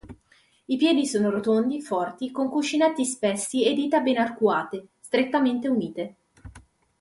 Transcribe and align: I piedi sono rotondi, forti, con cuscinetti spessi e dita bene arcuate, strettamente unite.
I 0.65 0.77
piedi 0.77 1.05
sono 1.05 1.29
rotondi, 1.29 1.79
forti, 1.79 2.31
con 2.31 2.49
cuscinetti 2.49 3.05
spessi 3.05 3.63
e 3.63 3.75
dita 3.75 3.99
bene 3.99 4.17
arcuate, 4.17 4.87
strettamente 4.99 5.67
unite. 5.67 6.15